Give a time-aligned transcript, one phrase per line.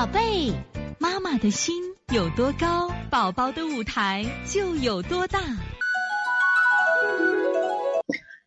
[0.00, 0.50] 宝贝，
[0.98, 1.74] 妈妈的心
[2.10, 5.38] 有多高，宝宝的舞台就有多大。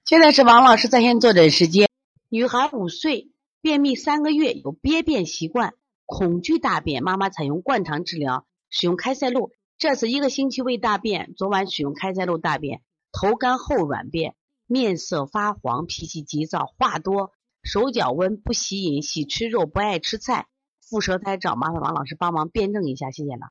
[0.04, 1.88] 现在是王老师在线坐诊时间。
[2.27, 3.29] 女孩五岁，
[3.61, 5.75] 便秘三个月，有憋便习惯，
[6.07, 7.04] 恐惧大便。
[7.04, 9.51] 妈妈采用灌肠治疗，使用开塞露。
[9.77, 12.81] 这次一个星期未大便，昨晚使用开塞露大便，
[13.11, 14.33] 头干后软便，
[14.65, 17.31] 面色发黄，脾气急躁，话多，
[17.61, 20.47] 手脚温，不喜饮，喜吃肉，不爱吃菜。
[20.93, 23.50] 腹舌苔找麻烦王老师帮忙辩证一下，谢谢了。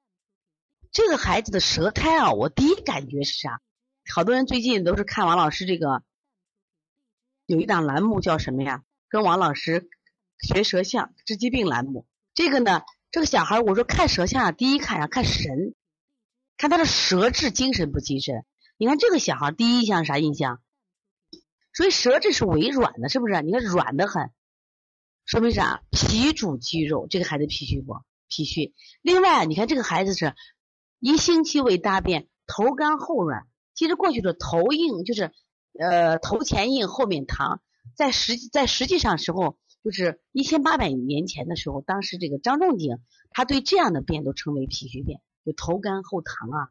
[0.92, 3.60] 这个孩子的舌苔啊，我第一感觉是啥？
[4.14, 6.04] 好多人最近都是看王老师这个
[7.46, 8.84] 有一档栏目叫什么呀？
[9.08, 9.88] 跟王老师
[10.38, 12.06] 学舌象治疾病栏目。
[12.32, 15.74] 这个呢，这个小孩我说看舌象，第一看啊看神，
[16.56, 18.44] 看他的舌质精神不精神？
[18.76, 20.62] 你看这个小孩第一印象啥印象？
[21.72, 23.42] 所以舌质是微软的，是不是？
[23.42, 24.30] 你看软的很。
[25.24, 25.82] 说明啥？
[25.90, 27.94] 脾主肌肉，这个孩子脾虚不？
[28.28, 28.74] 脾虚。
[29.02, 30.34] 另外，你看这个孩子是
[30.98, 33.46] 一星期未大便，头干后软。
[33.74, 35.32] 其实过去的头硬就是
[35.78, 37.60] 呃头前硬后面溏，
[37.96, 42.98] 在实在实际上时候就是一千八百年前的时候，当时这个张仲景
[43.30, 46.68] 他对这样的便都称为脾虚便，就头干后溏啊。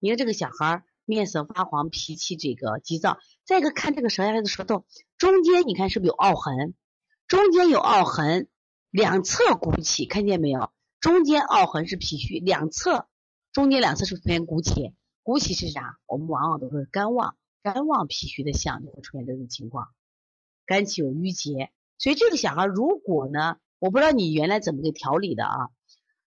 [0.00, 3.18] 你看这个小孩面色发黄，脾气这个急躁。
[3.44, 4.84] 再一个看这个舌下来的舌头
[5.18, 6.74] 中间，你看是不是有凹痕？
[7.32, 8.46] 中间有凹痕，
[8.90, 10.70] 两侧鼓起，看见没有？
[11.00, 13.08] 中间凹痕是脾虚，两侧
[13.54, 15.96] 中间两侧是出现鼓起，鼓起是啥？
[16.04, 19.88] 我们往往都是肝旺，肝旺脾虚的象就会出现这种情况，
[20.66, 21.70] 肝气有郁结。
[21.96, 25.70] 所以这个小孩如果呢，我不知道你原来怎么给调理的啊？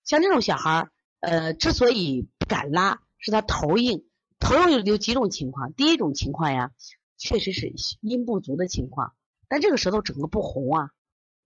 [0.05, 0.89] 像这种小孩，
[1.20, 4.06] 呃，之所以不敢拉，是他头硬，
[4.39, 5.74] 头硬有有几种情况。
[5.74, 6.70] 第一种情况呀，
[7.18, 9.12] 确实是阴不足的情况。
[9.48, 10.91] 但这个舌头整个不红啊！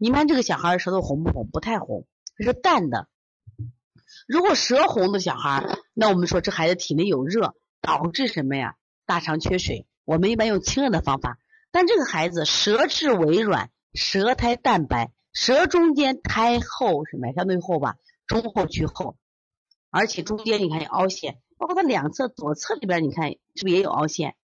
[0.01, 1.49] 你看这个小孩舌头红不红？
[1.51, 2.07] 不太红，
[2.39, 3.09] 是淡的。
[4.29, 8.77] 如果舌红的小孩，那我们说这孩子体内有热，导致什么呀？
[9.07, 9.87] 大肠缺水。
[10.05, 11.39] 我们一般用清热的方法。
[11.73, 17.33] 但这个孩子舌质微软，舌苔淡白，舌中间苔厚什么？
[17.35, 17.97] 相对厚吧，
[18.27, 19.17] 中厚去厚，
[19.91, 24.37] 而且中间你看有凹陷，包括它两侧左侧里边，你看是不是也有凹陷？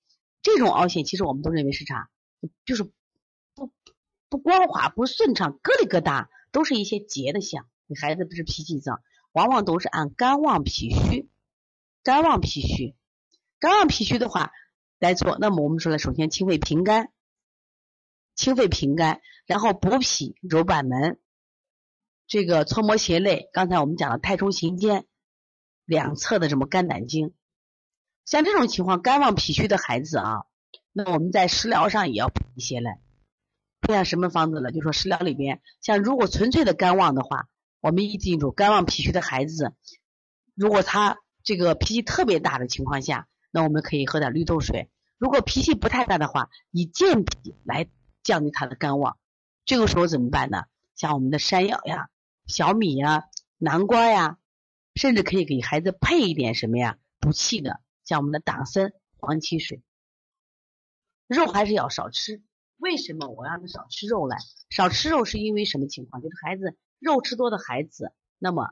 [0.42, 2.10] 这种凹陷其实我们都认为是啥？
[2.64, 2.90] 就是。
[3.54, 3.72] 不
[4.28, 7.68] 不光滑不顺畅，疙里疙瘩，都是一些结的象。
[7.86, 11.28] 你孩子不是脾气脏，往往都是按肝旺脾虚，
[12.02, 12.96] 肝旺脾虚，
[13.60, 14.52] 肝旺脾虚的话
[14.98, 15.36] 来做。
[15.38, 17.12] 那么我们说了，首先清肺平肝，
[18.34, 21.20] 清肺平肝，然后补脾揉板门，
[22.26, 23.50] 这个搓摩胁肋。
[23.52, 25.06] 刚才我们讲了太冲行间
[25.84, 27.34] 两侧的什么肝胆经，
[28.24, 30.46] 像这种情况肝旺脾虚的孩子啊，
[30.90, 32.98] 那我们在食疗上也要补一些来。
[33.84, 34.72] 配上什么方子了？
[34.72, 37.48] 就说食疗里边，像如果纯粹的肝旺的话，
[37.80, 39.74] 我们一记住，肝旺脾虚的孩子，
[40.54, 44.90] 如果他这个脾气特别大的情况下，那我们可以喝点绿豆水。
[45.18, 47.86] 如果脾气不太大的话，以健脾来
[48.22, 49.18] 降低他的肝旺。
[49.66, 50.64] 这个时候怎么办呢？
[50.96, 52.08] 像我们的山药呀、
[52.46, 53.24] 小米呀、
[53.58, 54.38] 南瓜呀，
[54.94, 59.82] 甚至可以给孩子配一点什么呀补气的，像我们的党参、黄芪水。
[61.26, 62.42] 肉还是要少吃。
[62.78, 64.36] 为什么我让他少吃肉来？
[64.70, 66.22] 少吃肉是因为什么情况？
[66.22, 68.70] 就是孩子肉吃多的孩子，那么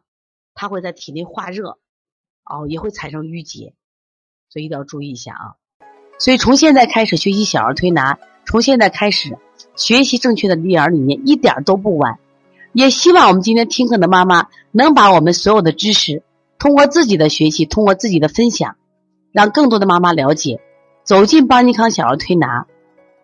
[0.55, 1.79] 他会在体内化热，
[2.45, 3.75] 哦，也会产生淤结，
[4.51, 5.55] 所以一定要注意一下啊。
[6.19, 9.39] 所以从现在开始学习小儿推拿，从现在开始
[9.77, 12.19] 学习正确的育儿理念，一点都不晚。
[12.73, 16.23] 也希望我们今天听课的妈妈能把我们所有的知识，
[16.59, 18.77] 通过自己的学习，通过自己的分享，
[19.31, 20.61] 让更多的妈妈了解，
[21.05, 22.67] 走进邦尼康小儿推拿。